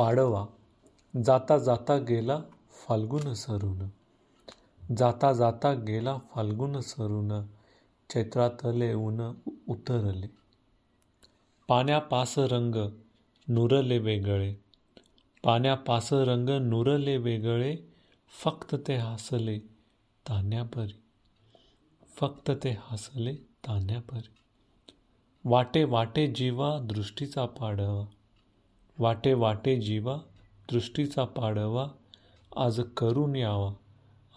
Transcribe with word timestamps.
पाडवा 0.00 0.46
जाता 1.24 1.58
जाता 1.58 1.96
गेला 1.96 2.42
फाल्गुन 2.70 3.34
सरून 3.34 3.88
जाता 4.96 5.32
जाता 5.32 5.72
गेला 5.72 6.18
फाल्गुन 6.34 6.80
सरून 6.80 7.42
चैत्रातले 8.10 8.94
ऊन 8.94 9.20
उतरले. 9.68 10.26
पाण्यापास 11.68 12.38
रंग 12.38 12.74
नुरले 13.48 13.98
वेगळे. 13.98 14.54
पाण्यापास 15.42 16.12
रंग 16.12 16.48
नुरले 16.48 17.16
वेगळे 17.16 17.76
फक्त 18.44 18.74
ते 18.74 18.94
हसले 18.94 19.58
तान्यापरी. 20.28 21.02
फक्त 22.20 22.50
ते 22.64 22.78
हसले 22.82 23.34
तान्यापरी. 23.34 24.28
वाटे 25.44 25.84
वाटे 25.84 26.26
जीवा 26.26 26.78
दृष्टीचा 26.78 27.46
पाडवा. 27.46 28.04
वाटे 29.00 29.32
वाटे 29.32 29.80
जीवा 29.80 30.16
दृष्टीचा 30.72 31.24
पाडवा 31.24 31.88
आज 32.56 32.80
करून 32.96 33.36
यावा 33.36 33.72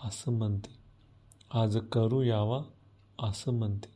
असं 0.03 0.31
म्हणते. 0.31 0.75
आज 1.53 1.77
करू 1.77 2.21
यावा 2.21 2.61
असं 3.19 3.53
म्हणते. 3.53 3.89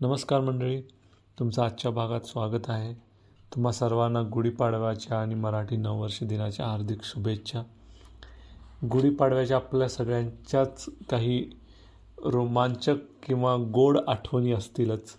नमस्कार 0.00 0.40
मंडळी 0.40 0.80
तुमचं 1.38 1.62
आजच्या 1.62 1.90
भागात 1.90 2.20
स्वागत 2.20 2.62
आहे. 2.68 2.94
तुम्हा 3.54 3.72
सर्वांना 3.72 4.22
गुढीपाडव्याच्या 4.32 5.20
आणि 5.20 5.34
मराठी 5.34 5.76
नववर्ष 5.76 6.22
दिनाच्या 6.22 6.66
हार्दिक 6.66 6.98
शुभेच्छा. 7.02 7.62
गुढीपाडव्याच्या 8.90 9.56
आपल्या 9.56 9.88
सगळ्यांच्याच 9.88 10.86
काही 11.10 11.50
रोमांचक 12.24 12.96
किंवा 13.22 13.56
गोड 13.56 13.98
आठवणी 14.08 14.52
असतीलच. 14.52 15.12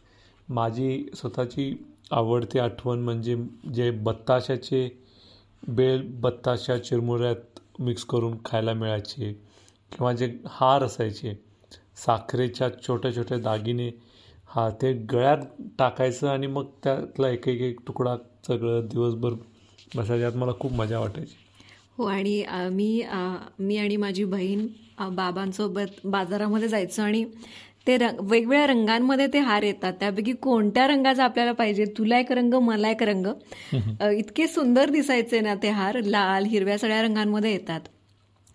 माझी 0.49 1.09
स्वतःची 1.15 1.90
आवडती 2.11 2.59
आठवण 2.59 2.99
म्हणजे 2.99 3.35
जे 3.73 3.91
बत्ताशाचे 3.91 4.89
बेल 5.67 6.01
बत्ताशा 6.21 6.77
चिरमुऱ्यात 6.77 7.59
मिक्स 7.79 8.03
करून 8.05 8.37
खायला 8.45 8.73
मिळायचे 8.73 9.31
किंवा 9.91 10.13
जे 10.13 10.37
हार 10.47 10.83
असायचे 10.83 11.33
साखरेच्या 11.95 12.69
छोट्या 12.87 13.15
छोट्या 13.15 13.37
दागिने 13.37 13.89
हा 14.45 14.69
ते 14.69 14.93
गळ्यात 14.93 15.37
टाकायचं 15.79 16.27
आणि 16.27 16.47
मग 16.47 16.65
त्यातला 16.83 17.29
एक 17.29 17.47
एक 17.47 17.61
एक 17.61 17.79
तुकडा 17.87 18.15
सगळं 18.47 18.85
दिवसभर 18.85 19.33
बसायच्या 19.95 20.29
मला 20.35 20.51
खूप 20.59 20.73
मजा 20.73 20.99
वाटायची. 20.99 21.35
हो 21.97 22.05
आणि 22.05 22.43
मी 22.71 23.03
मी 23.59 23.77
आणि 23.77 23.97
माझी 23.97 24.23
बहीण 24.23 24.67
बाबांसोबत 25.15 26.05
बाजारामध्ये 26.05 26.67
जायचो 26.67 27.01
आणि 27.01 27.25
ते 27.87 27.97
रंग 27.97 28.19
वेगवेगळ्या 28.21 28.65
रंगांमध्ये 28.67 29.27
ते 29.33 29.39
हार 29.39 29.63
येतात. 29.63 29.93
त्यापैकी 29.99 30.33
कोणत्या 30.41 30.87
रंगाचा 30.87 31.23
आपल्याला 31.23 31.51
पाहिजे? 31.51 31.85
तुला 31.97 32.19
एक 32.19 32.31
रंग 32.31 32.53
मला 32.63 32.89
एक 32.89 33.03
रंग. 33.03 33.25
इतके 34.17 34.47
सुंदर 34.47 34.89
दिसायचे 34.89 35.39
ना 35.41 35.55
ते 35.63 35.69
हार. 35.69 35.99
लाल 36.03 36.45
हिरव्या 36.45 36.77
सगळ्या 36.77 37.01
रंगांमध्ये 37.01 37.51
येतात. 37.51 37.81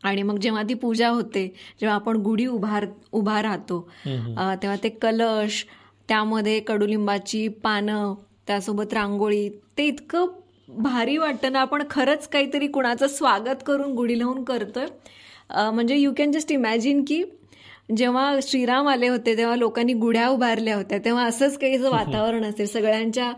आणि 0.05 0.23
मग 0.23 0.39
जेव्हा 0.39 0.63
ती 0.63 0.75
पूजा 0.75 1.09
होते 1.09 1.47
जेव्हा 1.81 1.95
आपण 1.95 2.17
गुढी 2.23 2.47
उभार 2.47 2.87
उभा 3.13 3.41
राहतो 3.43 3.81
तेव्हा 4.07 4.75
ते 4.83 4.89
कलश 5.03 5.65
त्यामध्ये 6.09 6.59
कडुलिंबाची 6.67 7.47
पानं 7.63 8.15
त्यासोबत 8.47 8.93
रांगोळी 8.95 9.49
ते 9.79 9.87
इतकं 9.87 10.27
भारी 10.83 11.17
वाटतं 11.17 11.53
ना. 11.53 11.61
आपण 11.61 11.83
खरंच 11.91 12.29
काहीतरी 12.29 12.67
कुणाचं 12.69 13.07
स्वागत 13.09 13.63
करून 13.67 13.93
गुढी 13.95 14.19
लावून 14.19 14.43
करतोय. 14.45 14.87
म्हणजे 15.51 15.97
यू 15.97 16.13
कॅन 16.19 16.33
जस्ट 16.33 16.53
इमॅजिन 16.53 17.03
की 17.09 17.23
जेव्हा 17.89 18.39
श्रीराम 18.42 18.89
आले 18.89 19.09
होते 19.09 19.37
तेव्हा 19.37 19.56
लोकांनी 19.56 19.92
गुढ्या 19.92 20.29
उभारल्या 20.29 20.77
होत्या 20.77 20.98
तेव्हा 20.98 21.25
असंच 21.25 21.59
काही 21.59 21.77
वातावरण 21.83 22.45
असेल. 22.45 22.67
सगळ्यांच्या 22.67 23.33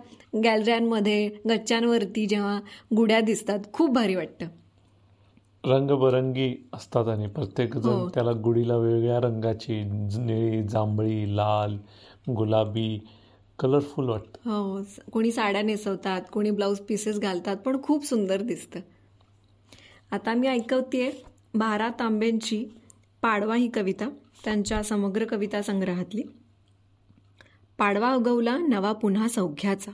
गॅलऱ्यांमध्ये 0.45 1.29
गच्च्यांवरती 1.51 2.27
जेव्हा 2.27 2.59
गुढ्या 2.97 3.21
दिसतात 3.21 3.59
खूप 3.73 3.91
भारी 3.91 4.15
वाटतं. 4.15 4.47
रंगबरंगी 5.65 6.55
असतात 6.73 7.09
आणि 7.09 7.27
प्रत्येक 7.27 7.77
जण 7.77 7.89
हो. 7.89 8.09
त्याला 8.09 8.33
गुढीला 8.33 8.77
वेगवेगळ्या 8.77 9.21
रंगाची 9.21 9.83
निळी 10.19 10.63
जांभळी 10.63 11.37
लाल 11.37 11.77
गुलाबी 12.29 12.99
कलरफुल 13.59 14.09
वाटतं. 14.09 14.51
हो 14.51 14.83
कोणी 15.13 15.33
साड्या 15.33 15.63
नेसवतात 15.63 16.21
कोणी 16.33 16.51
ब्लाऊज 16.51 16.79
पीसेस 16.79 17.19
घालतात 17.19 17.57
पण 17.57 17.83
खूप 17.83 18.07
सुंदर 18.07 18.43
दिसतं. 18.43 18.81
आता 20.13 20.35
मी 20.35 20.49
ऐकवतेय 20.49 21.11
बारा 21.55 21.89
तांब्यांची 21.89 22.65
पाडवा 23.23 23.55
ही 23.55 23.69
कविता. 23.69 24.09
त्यांच्या 24.45 24.83
समग्र 24.83 25.25
कविता 25.25 25.63
संग्रहातली. 25.63 26.23
पाडवा 27.79 28.15
उगवला 28.15 28.59
नवा 28.59 28.93
पुन्हा 28.93 29.29
सौख्याचा. 29.29 29.93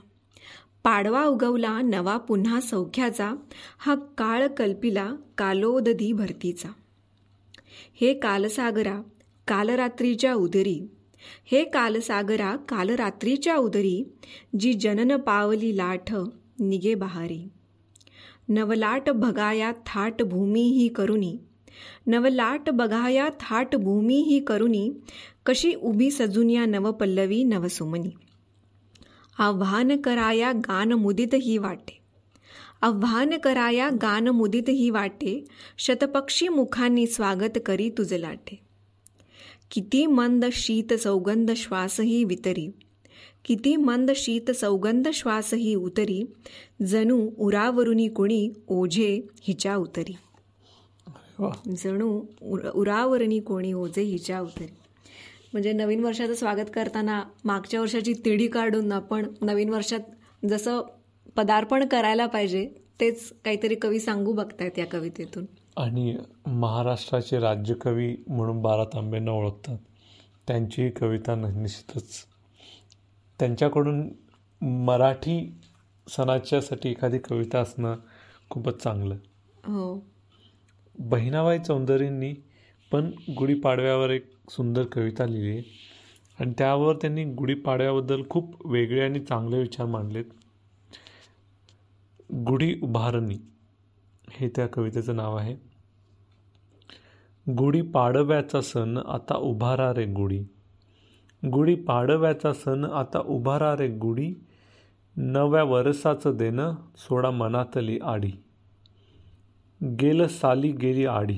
पाडवा 0.83 1.25
उगवला 1.25 1.81
नवा 1.81 2.17
पुन्हा 2.17 2.61
सौख्याचा. 2.61 3.31
हा 3.77 3.95
काळ 3.95 4.47
कल्पिला 4.47 5.15
कालोदधी 5.37 6.13
भरतीचा. 6.13 6.69
हे 8.01 8.13
कालसागरा 8.13 9.01
कालरात्रीच्या 9.47 10.33
उदरी. 10.33 10.87
हे 11.45 11.63
कालसागरा 11.63 12.55
कालरात्रीच्या 12.55 13.55
उदरी. 13.55 14.03
जी 14.59 14.73
जनन 14.73 15.17
पावली 15.17 15.77
लाठ 15.77 16.13
निगे 16.59 16.95
बहारी. 16.95 17.47
नवलाट 18.49 19.09
भगाया 19.09 19.71
थाट 19.85 20.21
भूमी 20.21 20.61
ही 20.61 20.87
करुणी. 20.87 21.37
नवलाट 22.07 22.69
बघाया 22.69 23.29
थाट 23.29 23.75
भूमी 23.75 24.21
ही 24.21 24.39
करुणी 24.39 24.91
कशी 25.45 25.73
उभी 25.73 26.11
सजुनिया 26.11 26.65
नवपल्लवी 26.65 27.43
नवसुमनी. 27.43 28.09
आव्हान 29.37 29.97
कराया 29.97 30.51
गान 30.51 30.93
मुदित 30.93 31.33
ही 31.33 31.57
वाटे. 31.57 31.99
आव्हान 32.81 33.37
कराया 33.37 33.89
गान 33.89 34.27
मुदित 34.27 34.69
ही 34.69 34.89
वाटे 34.89 35.43
शतपक्षी 35.77 36.47
मुखांनी 36.47 37.07
स्वागत 37.07 37.59
करी 37.65 37.89
तुझे 37.89 38.21
लाटे. 38.21 38.59
किती 39.71 40.05
मंद 40.05 40.45
शीत 40.51 40.93
सौगंध 40.93 41.51
श्वासही 41.51 42.23
वितरी. 42.23 42.67
किती 43.45 43.75
मंद 43.75 44.11
शीत 44.15 44.51
सौगंध 44.51 45.07
श्वासही 45.13 45.75
उतरी. 45.75 46.23
जणू 46.85 47.29
उरावरुनी 47.37 48.07
कुणी 48.07 48.49
ओझे 48.67 49.21
हिच्या 49.41 49.75
उतरी. 49.75 50.15
जणू 51.77 52.25
उरावरणी 52.73 53.39
कोणी 53.39 53.73
ओझे 53.73 54.01
हिच्या 54.01 54.39
उतरी. 54.39 54.65
म्हणजे 55.53 55.71
नवीन 55.71 56.05
वर्षाचं 56.05 56.33
स्वागत 56.33 56.69
करताना 56.73 57.23
मागच्या 57.45 57.81
वर्षाची 57.81 58.13
तिढी 58.13 58.47
काढून 58.47 58.91
आपण 58.91 59.25
नवीन 59.41 59.69
वर्षात 59.69 59.99
जसं 60.49 60.81
पदार्पण 61.35 61.87
करायला 61.87 62.25
पाहिजे 62.25 62.69
तेच 62.99 63.33
काहीतरी 63.45 63.75
कवी 63.75 63.99
सांगू 63.99 64.33
बघतायत 64.33 64.79
या 64.79 64.85
कवितेतून. 64.85 65.45
आणि 65.77 66.17
महाराष्ट्राचे 66.47 67.39
राज्यकवी 67.39 68.15
म्हणून 68.27 68.61
बारा 68.61 68.83
तांब्यांना 68.83 69.31
ओळखतात. 69.31 69.77
त्यांची 70.47 70.89
कविता 70.89 71.35
निश्चितच 71.35 72.25
त्यांच्याकडून 73.39 74.09
मराठी 74.61 75.53
सणाच्यासाठी 76.07 76.89
एखादी 76.89 77.17
कविता 77.17 77.59
असणं 77.59 77.95
खूपच 78.49 78.83
चांगलं. 78.83 79.15
हो. 79.65 80.14
बहिणाबाई 80.99 81.59
चौधरींनी 81.59 82.33
पण 82.91 83.11
गुढीपाडव्यावर 83.37 84.09
एक 84.09 84.25
सुंदर 84.49 84.83
कविता 84.83 85.25
लिहिली 85.25 85.49
आहे. 85.49 85.61
आणि 86.39 86.53
त्यावर 86.57 86.95
त्यांनी 86.95 87.23
गुढीपाडव्याबद्दल 87.23 88.21
खूप 88.29 88.67
वेगळे 88.67 89.01
आणि 89.01 89.19
चांगले 89.19 89.59
विचार 89.59 89.87
मांडलेत. 89.87 90.25
गुढी 92.33 92.79
उभारणी 92.83 93.37
हे 94.29 94.49
त्या 94.49 94.67
कवितेचं 94.67 95.15
नाव 95.15 95.35
आहे. 95.35 95.55
गुढी 97.51 97.81
पाडव्याचा 97.81 98.61
सण 98.61 98.97
आता 98.97 99.35
उभारा 99.35 99.93
रे 99.93 100.05
गुढी 100.05 100.39
गुढी. 101.51 101.75
पाडव्याचा 101.75 102.53
सण 102.53 102.85
आता 102.85 103.19
उभारा 103.19 103.75
रे 103.75 103.87
गुढी. 103.87 104.33
नव्या 105.17 105.63
वरसाचं 105.63 106.37
देणं 106.37 106.75
सोडा 106.97 107.31
मनातली 107.31 107.99
आडी. 108.03 108.31
गेलं 109.83 110.27
साली 110.27 110.71
गेली 110.71 111.05
आडी. 111.05 111.37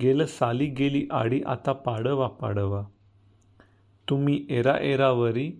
गेलं 0.00 0.26
साली 0.26 0.66
गेली 0.66 1.08
आडी 1.10 1.42
आता 1.46 1.72
पाडवा 1.72 2.28
पाडवा. 2.28 2.84
तुम्ही 4.10 4.46
एरा 4.50 4.78
एरावरी 4.80 5.52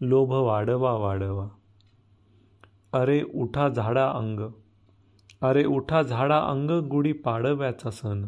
लोभ 0.00 0.32
वाढवा 0.32 0.92
वाढवा. 0.92 1.48
अरे 2.92 3.22
उठा 3.34 3.68
झाडा 3.68 4.08
अंग. 4.08 4.40
अरे 5.42 5.64
उठा 5.64 6.02
झाडा 6.02 6.38
अंग 6.38 6.70
गुढी 6.70 7.12
पाडव्याचा 7.12 7.90
सण. 7.90 8.26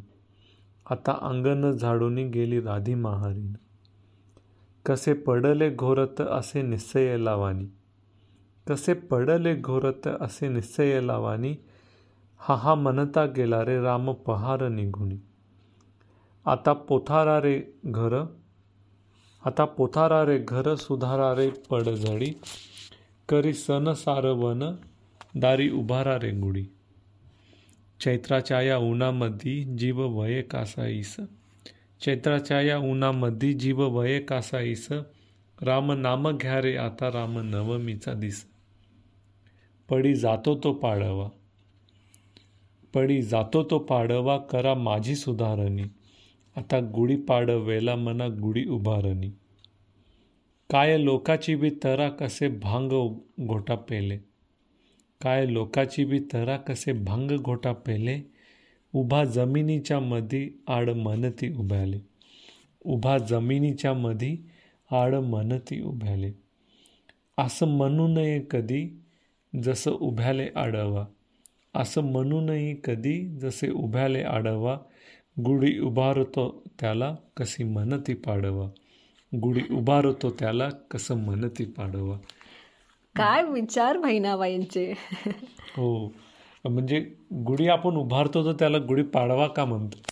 आता 0.90 1.18
अंगण 1.22 1.70
झाडूनी 1.70 2.28
गेली 2.28 2.60
राधी 2.60 2.94
महारीन 2.94 3.52
कसे 4.86 5.12
पडले 5.12 5.74
घोरत 5.74 6.20
असे 6.20 6.62
निश्चय 6.62 7.16
लावानी. 7.16 7.66
कसे 8.68 8.94
पडले 8.94 9.60
घोरत 9.60 10.08
असे 10.20 10.48
निश्चय 10.48 11.00
लावानी. 11.00 11.54
हा 12.44 12.54
हा 12.54 12.74
म्हणता 12.74 13.24
गेला 13.26 13.64
रे 13.64 13.80
राम 13.82 14.12
पहार 14.12 14.68
निघुनी. 14.68 15.16
आता 16.46 16.72
पोथारा 16.72 17.40
रे 17.40 17.60
घर 17.84 18.14
आता 19.46 19.64
पोथारा 19.64 20.24
रे 20.26 20.38
घर 20.38 20.74
सुधारा 20.74 21.32
रे 21.34 21.48
पडझडी 21.70 22.30
करी 23.28 23.52
सन 23.52 23.92
सारवन 23.92 24.64
दारी 25.34 25.68
उभारा 25.70 26.16
रे 26.16 26.30
गुढी. 26.30 26.64
चैत्राच्या 28.00 28.60
या 28.62 28.78
उन्हामध्ये 28.78 29.62
जीव 29.78 30.00
वये 30.18 30.42
कासा 30.42 30.86
ईस 30.86 31.16
चैत्राच्या 32.00 32.60
या 32.60 32.78
उन्हामध्ये 32.78 33.52
जीव 33.52 33.82
वये 33.98 34.18
कासा 34.20 34.60
ईस 34.60 34.88
राम 35.58 35.92
नाम 35.92 36.30
घ्या 36.30 36.60
रे 36.60 36.76
आता 36.76 37.08
राम 37.08 37.38
नवमीचा 37.38 38.12
दिस. 38.14 38.44
पडी 39.88 40.14
जातो 40.14 40.58
तो 40.64 40.72
पाडवा 40.72 41.28
पडी 42.94 43.22
जातो 43.22 43.64
तो 43.64 43.78
पाडवा 43.78 44.38
करा 44.38 44.74
माझी 44.74 45.14
सुधारणी. 45.14 45.82
आता 46.56 46.80
गुढी 46.80 47.16
पाडवेला 47.16 47.96
मना 47.96 48.28
गुढी 48.28 48.66
उभारणी. 48.66 49.30
काय 50.70 50.98
लोकाची 50.98 51.54
बी 51.54 51.70
तरा 51.84 52.08
कसे 52.08 52.48
भांग 52.48 52.92
घोटा 53.40 53.74
पेले? 53.74 54.18
काय 55.20 55.46
लोकाची 55.46 56.04
बी 56.04 56.20
तरा 56.32 56.56
कसे 56.56 56.92
भांग 56.92 57.30
घोटा 57.30 57.72
पेले? 57.72 58.20
उभा 58.94 59.24
जमिनीच्या 59.24 60.00
मधी 60.00 60.62
आड 60.68 60.90
मनती 60.90 61.54
उभ्याले. 61.54 61.98
उभा 62.84 63.18
जमिनीच्या 63.18 63.94
मधी 63.94 64.36
आड 64.90 65.14
मनती 65.14 65.80
उभ्याले. 65.80 66.32
असं 67.38 67.66
म्हणू 67.66 68.08
नये 68.08 68.42
कधी 68.50 69.02
जसं 69.62 69.90
उभ्याले 69.90 70.48
आडवा. 70.56 71.06
असं 71.74 72.10
म्हणू 72.10 72.40
नये 72.40 72.74
कधी 72.84 73.18
जसे 73.38 73.70
उभ्याले 73.70 74.22
आडवा 74.22 74.76
गुढी 75.36 75.78
उभारतो 75.78 76.48
त्याला 76.80 77.14
कशी 77.36 77.64
मनती 77.64 78.14
पाडवा. 78.14 78.68
गुढी 79.32 79.62
उभारतो 79.74 80.30
त्याला 80.30 80.68
कसं 80.90 81.24
मनती 81.26 81.64
पाडवा. 81.64 82.16
काय 83.16 83.42
विचार 83.42 83.96
बहिणाबाईंचे? 83.96 84.92
हो 85.76 86.12
म्हणजे 86.64 86.98
गुढी 87.46 87.68
आपण 87.68 87.96
उभारतो 87.96 88.44
तर 88.46 88.52
त्याला 88.58 88.78
गुढी 88.78 89.02
पाडवा 89.02 89.46
का 89.46 89.64
म्हणतो 89.64 90.10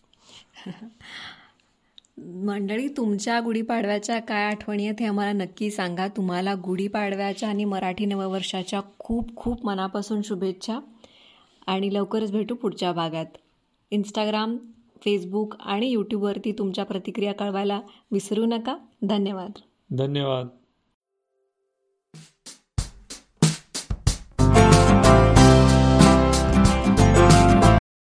मंडळी 2.45 2.89
तुमच्या 2.89 3.39
गुढीपाडव्याच्या 3.41 4.19
काय 4.21 4.45
आठवणी 4.45 4.85
आहेत 4.85 5.01
हे 5.01 5.07
आम्हाला 5.07 5.33
नक्की 5.33 5.71
सांगा. 5.71 6.07
तुम्हाला 6.09 6.55
गुढीपाडव्याच्या 6.55 7.49
आणि 7.49 7.65
मराठी 7.65 8.07
नववर्षाच्या 8.07 8.81
खूप 8.99 9.35
खूप 9.37 9.65
मनापासून 9.67 10.23
शुभेच्छा. 10.23 10.79
आणि 11.71 11.95
लवकरच 11.95 12.33
भेटू 12.33 12.55
पुढच्या 12.55 12.93
भागात. 12.93 13.27
इंस्टाग्राम 13.91 14.57
फेसबुक 15.05 15.55
आणि 15.61 15.87
यूट्यूबवरती 15.89 16.53
तुमच्या 16.53 16.85
प्रतिक्रिया 16.85 17.35
कळवायला 17.35 17.81
विसरू 18.13 18.47
नका. 18.47 18.77
धन्यवाद. 19.03 19.51
धन्यवाद. 19.99 20.47